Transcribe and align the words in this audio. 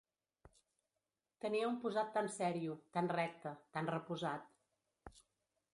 Tenia 1.45 1.67
un 1.73 1.77
posat 1.83 2.09
tant 2.17 2.31
serio, 2.37 2.79
tant 2.97 3.11
recte, 3.19 3.53
tant 3.77 3.95
reposat 3.97 4.53